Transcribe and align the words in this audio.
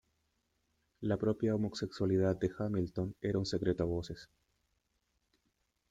La 1.01 1.17
propia 1.17 1.53
homosexualidad 1.53 2.35
de 2.37 2.49
Hamilton 2.57 3.15
era 3.21 3.37
un 3.37 3.45
secreto 3.45 3.83
a 3.83 3.85
voces. 3.85 4.31